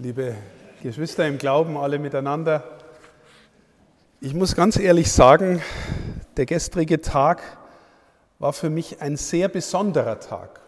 [0.00, 0.34] liebe
[0.82, 2.64] Geschwister im Glauben, alle miteinander.
[4.22, 5.60] Ich muss ganz ehrlich sagen,
[6.38, 7.42] der gestrige Tag
[8.38, 10.60] war für mich ein sehr besonderer Tag.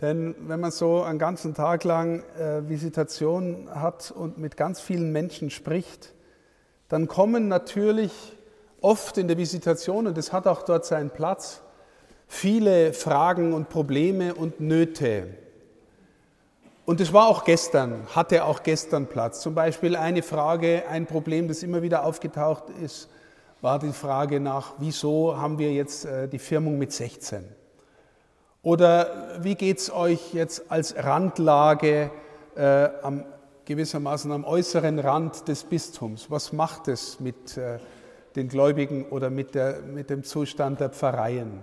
[0.00, 5.10] Denn wenn man so einen ganzen Tag lang äh, Visitation hat und mit ganz vielen
[5.10, 6.14] Menschen spricht,
[6.88, 8.12] dann kommen natürlich
[8.80, 11.62] oft in der Visitation, und es hat auch dort seinen Platz,
[12.28, 15.26] viele Fragen und Probleme und Nöte.
[16.88, 19.42] Und es war auch gestern, hatte auch gestern Platz.
[19.42, 23.10] Zum Beispiel eine Frage, ein Problem, das immer wieder aufgetaucht ist,
[23.60, 27.44] war die Frage nach, wieso haben wir jetzt äh, die Firmung mit 16?
[28.62, 32.10] Oder wie geht es euch jetzt als Randlage
[32.56, 33.26] äh, am,
[33.66, 36.30] gewissermaßen am äußeren Rand des Bistums?
[36.30, 37.80] Was macht es mit äh,
[38.34, 41.62] den Gläubigen oder mit, der, mit dem Zustand der Pfarreien?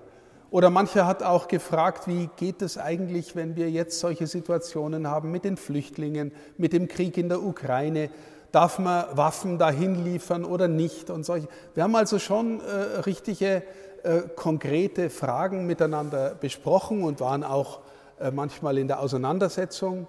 [0.56, 5.30] Oder mancher hat auch gefragt, wie geht es eigentlich, wenn wir jetzt solche Situationen haben
[5.30, 8.10] mit den Flüchtlingen, mit dem Krieg in der Ukraine?
[8.54, 11.10] Darf man Waffen dahin liefern oder nicht?
[11.10, 11.50] Und solche.
[11.74, 13.64] Wir haben also schon äh, richtige
[14.04, 17.80] äh, konkrete Fragen miteinander besprochen und waren auch
[18.22, 20.08] äh, manchmal in der Auseinandersetzung.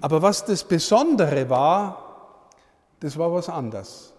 [0.00, 2.48] Aber was das Besondere war,
[3.00, 4.14] das war was anderes.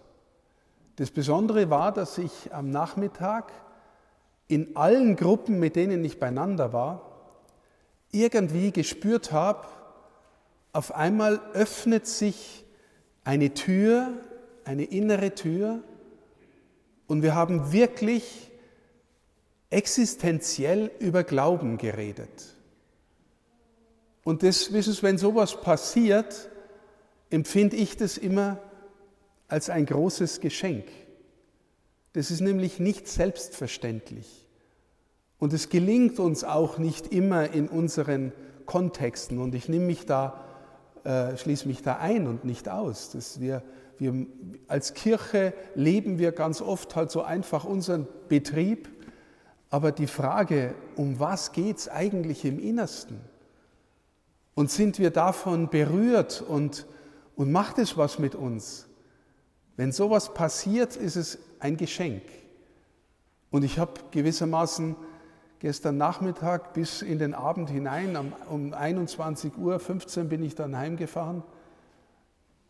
[0.98, 3.52] Das Besondere war, dass ich am Nachmittag
[4.48, 7.02] in allen Gruppen, mit denen ich beieinander war,
[8.12, 9.68] irgendwie gespürt habe,
[10.74, 12.66] auf einmal öffnet sich
[13.24, 14.14] eine Tür,
[14.64, 15.84] eine innere Tür,
[17.08, 18.52] und wir haben wirklich
[19.70, 22.54] existenziell über Glauben geredet.
[24.24, 26.50] Und das, wissen Sie, wenn sowas passiert,
[27.30, 28.60] empfinde ich das immer
[29.48, 30.86] als ein großes Geschenk.
[32.18, 34.48] Das ist nämlich nicht selbstverständlich.
[35.38, 38.34] Und es gelingt uns auch nicht immer in unseren
[38.66, 39.38] Kontexten.
[39.38, 40.44] Und ich nehme mich da,
[41.04, 43.12] äh, schließe mich da ein und nicht aus.
[43.12, 43.62] Dass wir,
[44.00, 44.26] wir
[44.68, 48.90] als Kirche leben wir ganz oft halt so einfach unseren Betrieb.
[49.70, 53.20] Aber die Frage, um was geht es eigentlich im Innersten?
[54.56, 56.88] Und sind wir davon berührt und,
[57.36, 58.88] und macht es was mit uns?
[59.76, 62.24] Wenn sowas passiert, ist es ein Geschenk.
[63.50, 64.96] Und ich habe gewissermaßen
[65.60, 69.58] gestern Nachmittag bis in den Abend hinein, um 21.15
[70.18, 71.44] Uhr bin ich dann heimgefahren,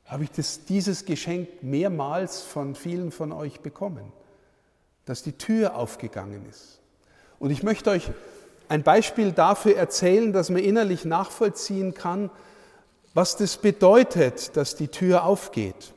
[0.05, 4.13] habe ich das, dieses Geschenk mehrmals von vielen von euch bekommen,
[5.05, 6.79] dass die Tür aufgegangen ist.
[7.39, 8.09] Und ich möchte euch
[8.69, 12.29] ein Beispiel dafür erzählen, dass man innerlich nachvollziehen kann,
[13.13, 15.93] was das bedeutet, dass die Tür aufgeht.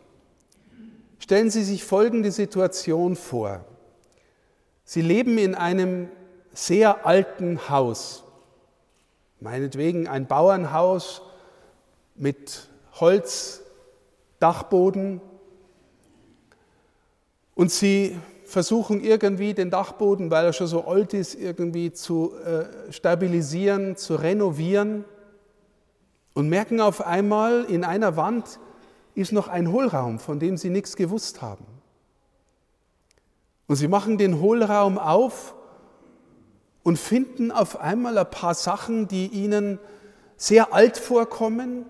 [1.20, 3.64] Stellen Sie sich folgende Situation vor.
[4.84, 6.08] Sie leben in einem
[6.52, 8.24] sehr alten Haus,
[9.38, 11.22] meinetwegen ein Bauernhaus
[12.16, 15.20] mit Holzdachboden
[17.54, 22.64] und Sie versuchen irgendwie den Dachboden, weil er schon so alt ist, irgendwie zu äh,
[22.90, 25.04] stabilisieren, zu renovieren
[26.32, 28.58] und merken auf einmal in einer Wand,
[29.20, 31.66] ist noch ein Hohlraum, von dem sie nichts gewusst haben.
[33.66, 35.54] Und sie machen den Hohlraum auf
[36.82, 39.78] und finden auf einmal ein paar Sachen, die ihnen
[40.36, 41.84] sehr alt vorkommen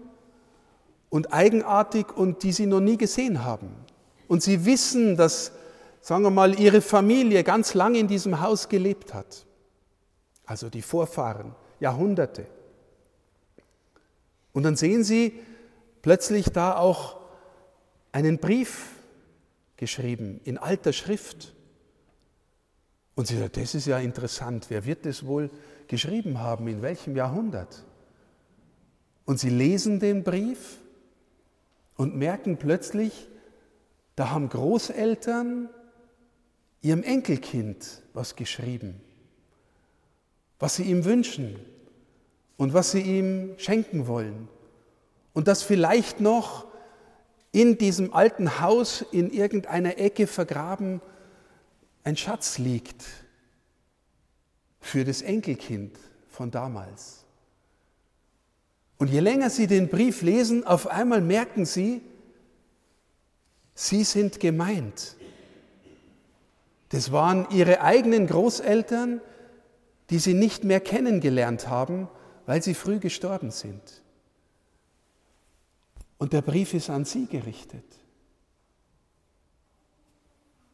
[1.09, 3.71] und eigenartig und die sie noch nie gesehen haben.
[4.29, 5.53] Und sie wissen, dass,
[6.01, 9.47] sagen wir mal, ihre Familie ganz lange in diesem Haus gelebt hat.
[10.45, 12.47] Also die Vorfahren, Jahrhunderte.
[14.53, 15.39] Und dann sehen sie,
[16.03, 17.20] plötzlich da auch
[18.13, 18.97] einen Brief
[19.77, 21.55] geschrieben in alter Schrift.
[23.15, 25.51] Und sie sagt, das ist ja interessant, wer wird das wohl
[25.89, 27.85] geschrieben haben, in welchem Jahrhundert?
[29.25, 30.79] Und sie lesen den Brief
[31.97, 33.29] und merken plötzlich,
[34.17, 35.69] da haben Großeltern
[36.83, 39.01] ihrem Enkelkind was geschrieben,
[40.59, 41.57] was sie ihm wünschen
[42.57, 44.49] und was sie ihm schenken wollen
[45.33, 46.70] und das vielleicht noch
[47.53, 51.01] in diesem alten Haus in irgendeiner Ecke vergraben
[52.05, 53.05] ein Schatz liegt
[54.81, 55.99] für das Enkelkind
[56.29, 57.25] von damals.
[58.99, 62.03] Und je länger Sie den Brief lesen, auf einmal merken Sie,
[63.75, 65.17] Sie sind gemeint.
[66.91, 69.21] Das waren Ihre eigenen Großeltern,
[70.11, 72.09] die Sie nicht mehr kennengelernt haben,
[72.47, 74.00] weil sie früh gestorben sind.
[76.21, 77.83] Und der Brief ist an Sie gerichtet.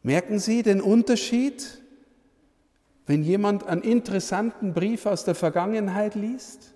[0.02, 1.80] Merken Sie den Unterschied,
[3.06, 6.74] wenn jemand einen interessanten Brief aus der Vergangenheit liest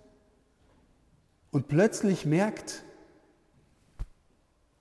[1.51, 2.85] und plötzlich merkt,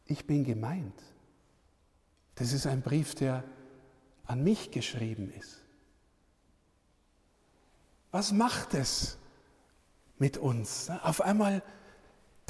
[0.05, 1.01] ich bin gemeint.
[2.35, 3.43] Das ist ein Brief, der
[4.25, 5.63] an mich geschrieben ist.
[8.11, 9.17] Was macht es
[10.19, 10.91] mit uns?
[11.01, 11.63] Auf einmal,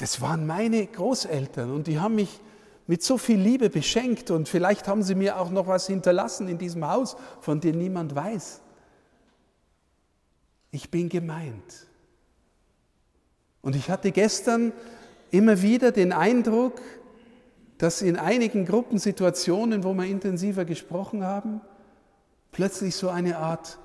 [0.00, 2.40] das waren meine Großeltern und die haben mich
[2.86, 6.58] mit so viel Liebe beschenkt und vielleicht haben sie mir auch noch was hinterlassen in
[6.58, 8.62] diesem Haus, von dem niemand weiß.
[10.72, 11.86] Ich bin gemeint.
[13.62, 14.72] Und ich hatte gestern
[15.30, 16.80] immer wieder den Eindruck,
[17.78, 21.60] dass in einigen Gruppensituationen, wo wir intensiver gesprochen haben,
[22.52, 23.78] plötzlich so eine Art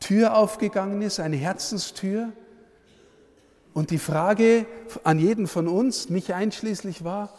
[0.00, 2.32] Tür aufgegangen ist, eine Herzenstür.
[3.74, 4.66] Und die Frage
[5.02, 7.34] an jeden von uns, mich einschließlich, war,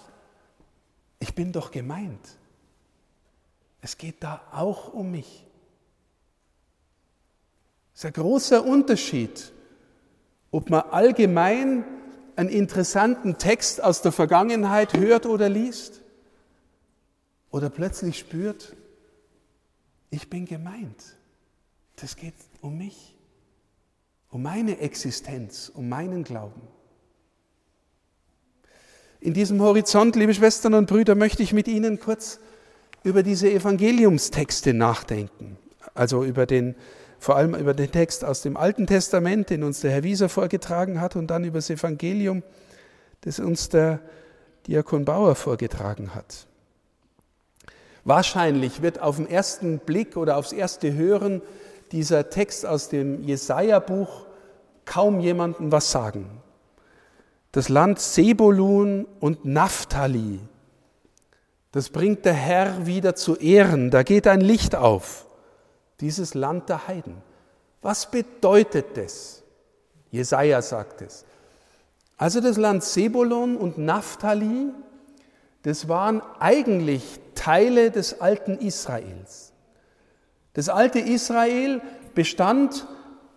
[1.20, 2.38] ich bin doch gemeint.
[3.82, 5.48] Es geht da auch um mich.
[7.94, 9.54] Es ist ein großer Unterschied,
[10.52, 11.86] ob man allgemein
[12.36, 16.02] einen interessanten Text aus der Vergangenheit hört oder liest
[17.50, 18.76] oder plötzlich spürt,
[20.10, 21.16] ich bin gemeint.
[21.96, 23.15] Das geht um mich,
[24.36, 26.62] um meine Existenz, um meinen Glauben.
[29.22, 32.42] In diesem Horizont, liebe Schwestern und Brüder, möchte ich mit Ihnen kurz
[33.06, 35.58] über diese Evangeliumstexte nachdenken.
[35.94, 36.76] Also über den,
[37.18, 41.00] vor allem über den Text aus dem Alten Testament, den uns der Herr Wieser vorgetragen
[41.00, 42.44] hat, und dann über das Evangelium,
[43.22, 44.02] das uns der
[44.68, 46.46] Diakon Bauer vorgetragen hat.
[48.04, 51.42] Wahrscheinlich wird auf den ersten Blick oder aufs erste Hören
[51.94, 54.25] dieser Text aus dem Jesaja-Buch
[54.86, 56.42] kaum jemandem was sagen.
[57.52, 60.40] Das Land Sebolun und Naphtali,
[61.72, 63.92] das bringt der Herr wieder zu Ehren.
[63.92, 65.26] Da geht ein Licht auf.
[66.00, 67.22] Dieses Land der Heiden.
[67.82, 69.44] Was bedeutet das?
[70.12, 71.26] Jesaja sagt es.
[72.18, 74.70] Also das Land Sebolun und Naphtali,
[75.64, 79.52] das waren eigentlich Teile des alten Israels.
[80.54, 81.82] Das alte Israel
[82.14, 82.88] bestand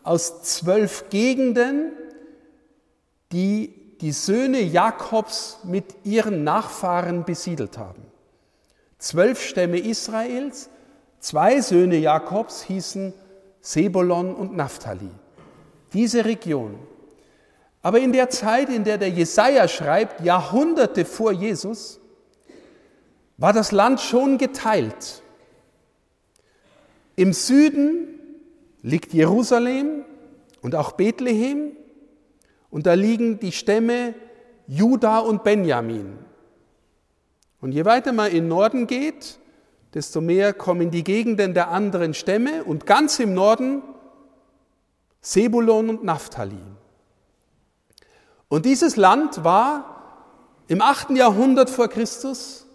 [0.09, 1.93] aus zwölf Gegenden,
[3.31, 8.03] die die Söhne Jakobs mit ihren Nachfahren besiedelt haben.
[8.97, 10.71] Zwölf Stämme Israels,
[11.21, 13.13] zwei Söhne Jakobs hießen
[13.61, 15.11] Sebolon und Naphtali.
[15.93, 16.79] Diese Region.
[17.83, 22.01] Aber in der Zeit, in der der Jesaja schreibt, Jahrhunderte vor Jesus,
[23.37, 25.23] war das Land schon geteilt.
[27.15, 28.18] Im Süden
[28.83, 30.05] liegt Jerusalem
[30.63, 31.73] und auch Bethlehem
[32.71, 34.15] und da liegen die Stämme
[34.67, 36.19] Juda und Benjamin.
[37.61, 39.39] Und je weiter man in Norden geht,
[39.95, 43.83] desto mehr kommen die Gegenden der anderen Stämme und ganz im Norden
[45.21, 46.61] Sebulon und Naphtali.
[48.49, 49.99] Und dieses Land war
[50.69, 51.11] im 8.
[51.11, 52.67] Jahrhundert vor Christus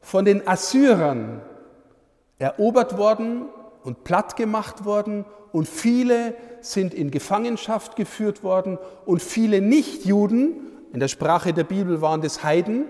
[0.00, 1.40] von den Assyrern
[2.38, 3.46] erobert worden
[3.84, 10.56] und platt gemacht worden und viele sind in Gefangenschaft geführt worden und viele Nichtjuden,
[10.92, 12.86] in der Sprache der Bibel waren das Heiden,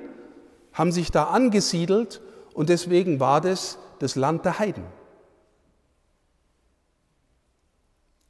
[0.73, 2.23] haben sich da angesiedelt
[2.55, 4.85] und deswegen war das das Land der Heiden.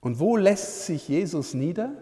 [0.01, 1.93] Und wo lässt sich Jesus nieder?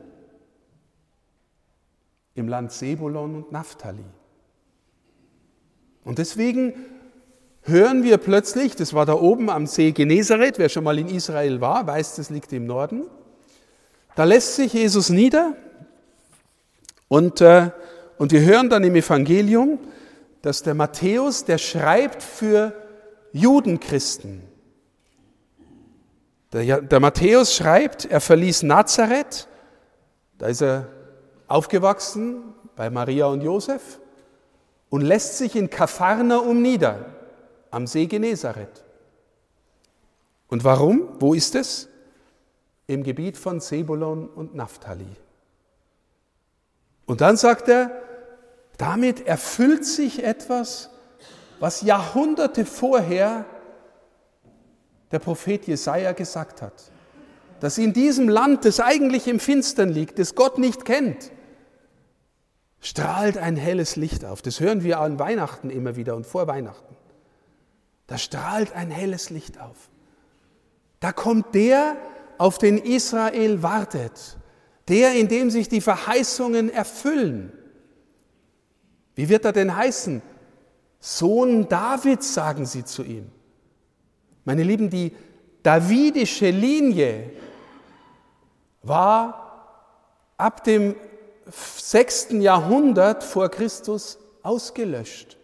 [2.35, 4.05] Im Land Sebulon und Naphtali.
[6.05, 6.75] Und deswegen
[7.63, 11.61] hören wir plötzlich, das war da oben am See Genezareth, wer schon mal in Israel
[11.61, 13.05] war, weiß, das liegt im Norden.
[14.15, 15.55] Da lässt sich Jesus nieder
[17.09, 17.71] und, äh,
[18.19, 19.79] und wir hören dann im Evangelium,
[20.43, 22.75] dass der Matthäus, der schreibt für
[23.33, 24.43] Judenchristen.
[26.53, 29.49] Der, der Matthäus schreibt, er verließ Nazareth,
[30.37, 30.89] da ist er
[31.47, 32.43] aufgewachsen
[32.77, 34.01] bei Maria und Josef
[34.91, 37.07] und lässt sich in Kapharnaum nieder
[37.73, 38.85] am See Genezareth.
[40.47, 41.09] Und warum?
[41.19, 41.89] Wo ist es?
[42.87, 45.17] Im Gebiet von Sebulon und Naphtali.
[47.07, 47.91] Und dann sagt er,
[48.77, 50.91] damit erfüllt sich etwas,
[51.59, 53.47] was Jahrhunderte vorher
[55.11, 56.91] der Prophet Jesaja gesagt hat.
[57.61, 61.31] Dass in diesem Land, das eigentlich im Finstern liegt, das Gott nicht kennt,
[62.81, 64.43] strahlt ein helles Licht auf.
[64.43, 66.97] Das hören wir an Weihnachten immer wieder und vor Weihnachten.
[68.13, 69.89] Da strahlt ein helles Licht auf.
[71.01, 71.97] Da kommt der,
[72.37, 74.37] auf den Israel wartet,
[74.89, 77.55] der, in dem sich die Verheißungen erfüllen.
[79.15, 80.21] Wie wird er denn heißen?
[81.01, 83.31] Sohn Davids, sagen sie zu ihm.
[84.45, 85.17] Meine Lieben, die
[85.63, 87.31] davidische Linie
[88.83, 89.87] war
[90.37, 90.97] ab dem
[91.47, 92.33] 6.
[92.33, 95.39] Jahrhundert vor Christus ausgelöscht.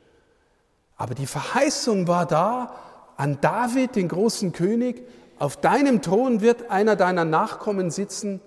[0.98, 2.74] Aber die Verheißung war da
[3.16, 5.06] an David, den großen König,
[5.38, 8.40] auf deinem Thron wird einer deiner Nachkommen sitzen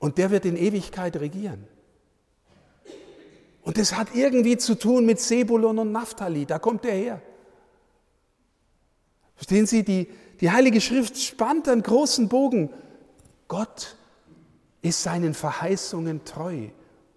[0.00, 1.66] und der wird in Ewigkeit regieren.
[3.62, 7.22] Und das hat irgendwie zu tun mit Sebulon und Naphtali, da kommt er her.
[9.36, 10.08] Verstehen Sie, die,
[10.40, 12.70] die Heilige Schrift spannt einen großen Bogen.
[13.46, 13.96] Gott
[14.82, 16.68] ist seinen Verheißungen treu,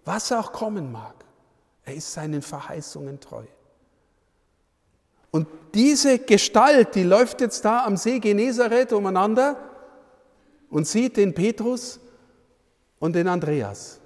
[0.04, 1.24] was auch kommen mag.
[1.84, 3.44] Er ist seinen Verheißungen treu.
[5.30, 9.56] Und diese Gestalt, die läuft jetzt da am See Genezareth umeinander
[10.70, 12.00] und sieht den Petrus
[12.98, 14.00] und den Andreas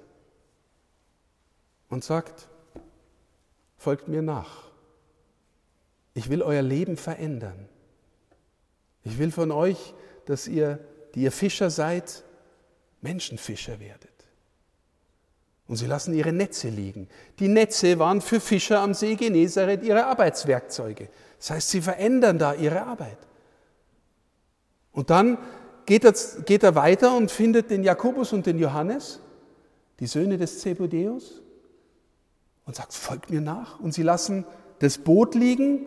[1.89, 2.47] und sagt,
[3.77, 4.69] folgt mir nach.
[6.13, 7.69] Ich will euer Leben verändern.
[9.03, 9.93] Ich will von euch,
[10.25, 10.79] dass ihr,
[11.15, 12.23] die ihr Fischer seid,
[13.01, 14.20] Menschenfischer werdet.
[15.71, 17.07] Und sie lassen ihre Netze liegen.
[17.39, 21.07] Die Netze waren für Fischer am See Genezareth ihre Arbeitswerkzeuge.
[21.37, 23.17] Das heißt, sie verändern da ihre Arbeit.
[24.91, 25.37] Und dann
[25.85, 26.13] geht er,
[26.43, 29.21] geht er weiter und findet den Jakobus und den Johannes,
[30.01, 31.41] die Söhne des Zebedeus,
[32.65, 33.79] und sagt, folgt mir nach.
[33.79, 34.43] Und sie lassen
[34.79, 35.85] das Boot liegen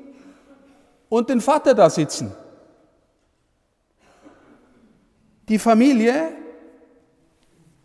[1.11, 2.33] und den Vater da sitzen.
[5.51, 6.33] Die Familie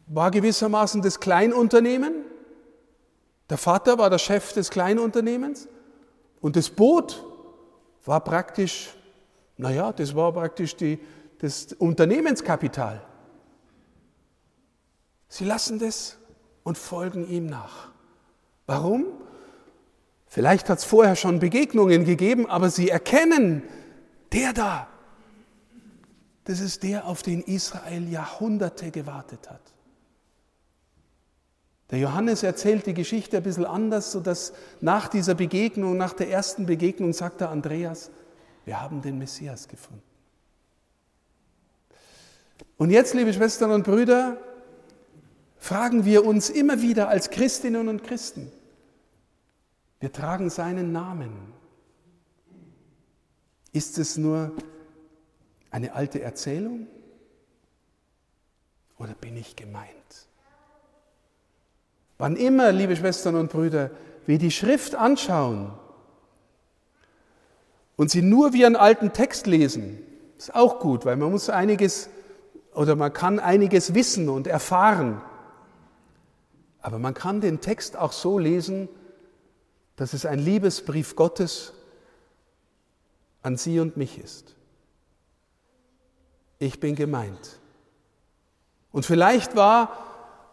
[0.09, 2.25] war gewissermaßen das Kleinunternehmen.
[3.49, 5.67] Der Vater war der Chef des Kleinunternehmens
[6.41, 7.23] und das Boot
[8.05, 8.89] war praktisch,
[9.57, 10.99] naja, das war praktisch die,
[11.39, 13.01] das Unternehmenskapital.
[15.27, 16.17] Sie lassen das
[16.63, 17.89] und folgen ihm nach.
[18.65, 19.05] Warum?
[20.25, 23.63] Vielleicht hat es vorher schon Begegnungen gegeben, aber sie erkennen,
[24.31, 24.87] der da,
[26.45, 29.61] das ist der, auf den Israel Jahrhunderte gewartet hat.
[31.91, 36.65] Der Johannes erzählt die Geschichte ein bisschen anders, sodass nach dieser Begegnung, nach der ersten
[36.65, 38.11] Begegnung, sagt der Andreas,
[38.65, 40.03] wir haben den Messias gefunden.
[42.77, 44.37] Und jetzt, liebe Schwestern und Brüder,
[45.57, 48.51] fragen wir uns immer wieder als Christinnen und Christen,
[49.99, 51.53] wir tragen seinen Namen.
[53.73, 54.53] Ist es nur
[55.71, 56.87] eine alte Erzählung
[58.97, 60.28] oder bin ich gemeint?
[62.19, 63.91] Wann immer, liebe Schwestern und Brüder,
[64.25, 65.71] wir die Schrift anschauen
[67.95, 69.99] und sie nur wie einen alten Text lesen,
[70.37, 72.09] ist auch gut, weil man muss einiges
[72.73, 75.21] oder man kann einiges wissen und erfahren.
[76.81, 78.89] Aber man kann den Text auch so lesen,
[79.95, 81.73] dass es ein Liebesbrief Gottes
[83.41, 84.55] an Sie und mich ist.
[86.57, 87.59] Ich bin gemeint.
[88.91, 90.08] Und vielleicht war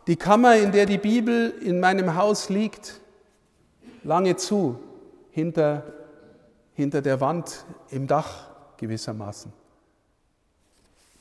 [0.07, 3.01] die Kammer, in der die Bibel in meinem Haus liegt,
[4.05, 4.79] lange zu,
[5.31, 5.83] hinter,
[6.75, 9.53] hinter der Wand im Dach gewissermaßen.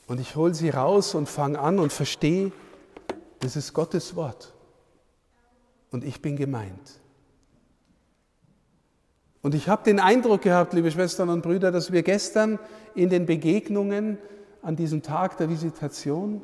[0.06, 2.52] Und ich hole sie raus und fange an und verstehe,
[3.40, 4.54] das ist Gottes Wort.
[5.90, 7.00] Und ich bin gemeint.
[9.42, 12.58] Und ich habe den Eindruck gehabt, liebe Schwestern und Brüder, dass wir gestern
[12.94, 14.18] in den Begegnungen
[14.62, 16.42] an diesem Tag der Visitation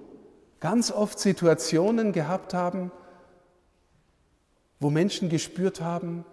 [0.62, 2.92] ganz oft Situationen gehabt haben,
[4.78, 6.24] wo Menschen gespürt haben,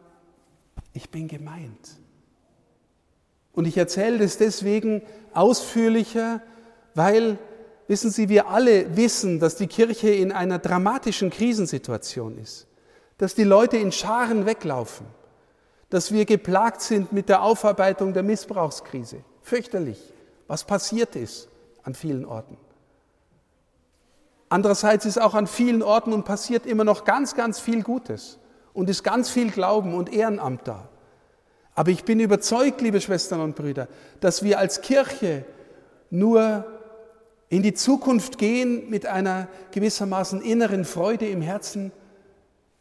[0.93, 1.97] ich bin gemeint.
[3.53, 5.01] Und ich erzähle das deswegen
[5.33, 6.41] ausführlicher,
[6.93, 7.39] weil,
[7.87, 12.67] wissen Sie, wir alle wissen, dass die Kirche in einer dramatischen Krisensituation ist,
[13.17, 15.07] dass die Leute in Scharen weglaufen,
[15.89, 19.23] dass wir geplagt sind mit der Aufarbeitung der Missbrauchskrise.
[19.41, 20.13] Fürchterlich,
[20.45, 21.49] was passiert ist
[21.81, 22.68] an vielen Orten.
[24.49, 28.39] Andererseits ist auch an vielen Orten und passiert immer noch ganz, ganz viel Gutes
[28.73, 30.89] und ist ganz viel Glauben und Ehrenamt da.
[31.75, 33.87] Aber ich bin überzeugt, liebe Schwestern und Brüder,
[34.19, 35.45] dass wir als Kirche
[36.09, 36.65] nur
[37.47, 41.91] in die Zukunft gehen mit einer gewissermaßen inneren Freude im Herzen,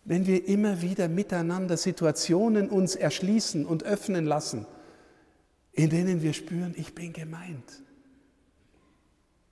[0.04, 4.66] wenn wir immer wieder miteinander Situationen uns erschließen und öffnen lassen,
[5.72, 7.82] in denen wir spüren, ich bin gemeint.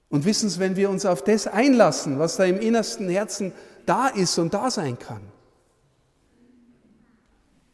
[0.09, 3.53] Und wissen Sie, wenn wir uns auf das einlassen, was da im innersten Herzen
[3.87, 5.23] da ist und da sein kann,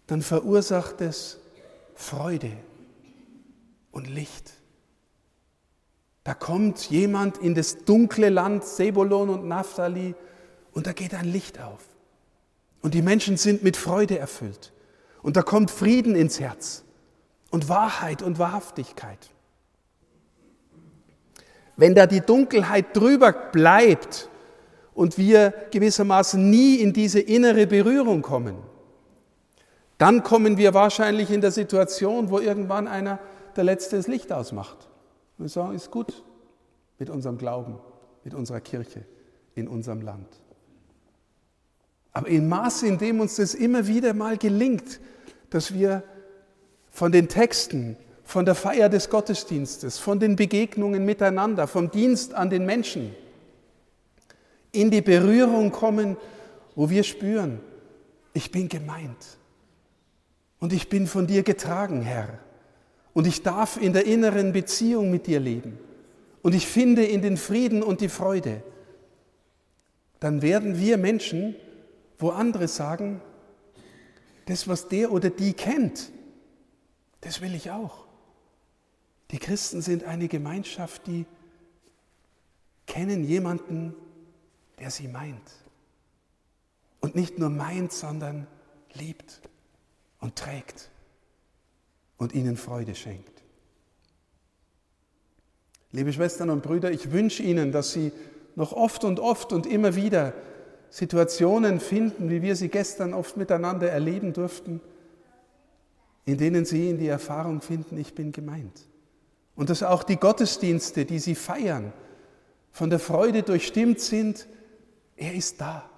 [0.06, 1.38] dann verursacht es
[1.94, 2.52] Freude
[3.92, 4.52] und Licht.
[6.24, 10.14] Da kommt jemand in das dunkle Land Sebulon und Naphtali
[10.72, 11.80] und da geht ein Licht auf.
[12.80, 14.72] Und die Menschen sind mit Freude erfüllt.
[15.22, 16.82] Und da kommt Frieden ins Herz
[17.50, 19.30] und Wahrheit und Wahrhaftigkeit.
[21.76, 24.28] Wenn da die Dunkelheit drüber bleibt
[24.94, 28.56] und wir gewissermaßen nie in diese innere Berührung kommen,
[29.98, 33.18] dann kommen wir wahrscheinlich in der Situation, wo irgendwann einer
[33.56, 34.88] der Letzte das Licht ausmacht.
[35.38, 36.22] Wir sagen, ist gut
[36.98, 37.78] mit unserem Glauben,
[38.24, 39.04] mit unserer Kirche,
[39.54, 40.28] in unserem Land.
[42.12, 45.00] Aber im Maße, in dem uns das immer wieder mal gelingt,
[45.50, 46.02] dass wir
[46.90, 47.96] von den Texten,
[48.32, 53.14] von der Feier des Gottesdienstes, von den Begegnungen miteinander, vom Dienst an den Menschen
[54.72, 56.16] in die Berührung kommen,
[56.74, 57.60] wo wir spüren,
[58.32, 59.36] ich bin gemeint
[60.60, 62.38] und ich bin von dir getragen, Herr.
[63.12, 65.78] Und ich darf in der inneren Beziehung mit dir leben.
[66.40, 68.62] Und ich finde in den Frieden und die Freude.
[70.20, 71.54] Dann werden wir Menschen,
[72.18, 73.20] wo andere sagen,
[74.46, 76.10] das, was der oder die kennt,
[77.20, 78.01] das will ich auch.
[79.32, 81.24] Die Christen sind eine Gemeinschaft, die
[82.86, 83.94] kennen jemanden,
[84.78, 85.50] der sie meint.
[87.00, 88.46] Und nicht nur meint, sondern
[88.92, 89.40] liebt
[90.20, 90.90] und trägt
[92.18, 93.42] und ihnen Freude schenkt.
[95.90, 98.12] Liebe Schwestern und Brüder, ich wünsche Ihnen, dass Sie
[98.54, 100.32] noch oft und oft und immer wieder
[100.88, 104.80] Situationen finden, wie wir sie gestern oft miteinander erleben durften,
[106.24, 108.86] in denen Sie in die Erfahrung finden, ich bin gemeint.
[109.54, 111.92] Und dass auch die Gottesdienste, die Sie feiern,
[112.72, 114.48] von der Freude durchstimmt sind,
[115.16, 115.88] er ist da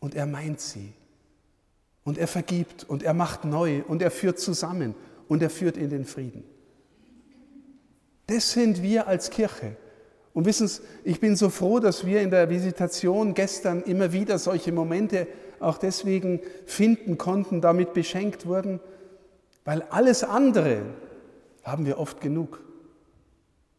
[0.00, 0.92] und er meint sie
[2.04, 4.94] und er vergibt und er macht neu und er führt zusammen
[5.28, 6.44] und er führt in den Frieden.
[8.26, 9.76] Das sind wir als Kirche.
[10.34, 14.38] Und wissen Sie, ich bin so froh, dass wir in der Visitation gestern immer wieder
[14.38, 15.26] solche Momente
[15.60, 18.80] auch deswegen finden konnten, damit beschenkt wurden,
[19.64, 20.82] weil alles andere
[21.62, 22.60] haben wir oft genug.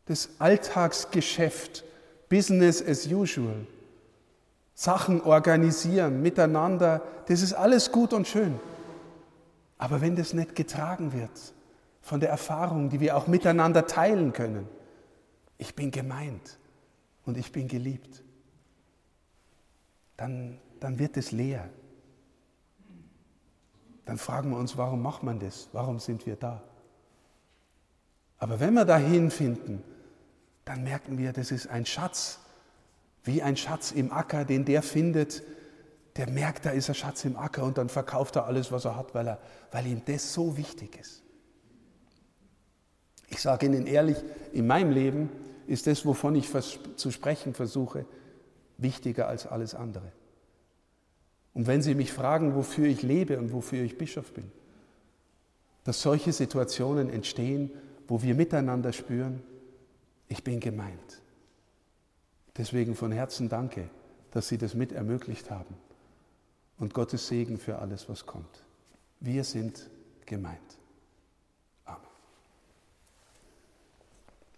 [0.05, 1.83] Das Alltagsgeschäft,
[2.29, 3.65] Business as usual,
[4.73, 8.59] Sachen organisieren, miteinander, das ist alles gut und schön.
[9.77, 11.53] Aber wenn das nicht getragen wird
[12.01, 14.67] von der Erfahrung, die wir auch miteinander teilen können,
[15.57, 16.59] ich bin gemeint
[17.25, 18.23] und ich bin geliebt,
[20.17, 21.69] dann, dann wird es leer.
[24.05, 25.69] Dann fragen wir uns, warum macht man das?
[25.71, 26.61] Warum sind wir da?
[28.37, 29.83] Aber wenn wir dahin finden,
[30.65, 32.39] dann merken wir, das ist ein Schatz,
[33.23, 35.43] wie ein Schatz im Acker, den der findet,
[36.15, 38.95] der merkt, da ist ein Schatz im Acker und dann verkauft er alles, was er
[38.95, 39.39] hat, weil, er,
[39.71, 41.23] weil ihm das so wichtig ist.
[43.29, 44.17] Ich sage Ihnen ehrlich,
[44.53, 45.29] in meinem Leben
[45.67, 46.49] ist das, wovon ich
[46.95, 48.05] zu sprechen versuche,
[48.77, 50.11] wichtiger als alles andere.
[51.53, 54.51] Und wenn Sie mich fragen, wofür ich lebe und wofür ich Bischof bin,
[55.83, 57.71] dass solche Situationen entstehen,
[58.07, 59.41] wo wir miteinander spüren,
[60.27, 61.21] ich bin gemeint.
[62.57, 63.89] Deswegen von Herzen danke,
[64.31, 65.75] dass Sie das mit ermöglicht haben.
[66.77, 68.63] Und Gottes Segen für alles, was kommt.
[69.19, 69.89] Wir sind
[70.25, 70.59] gemeint.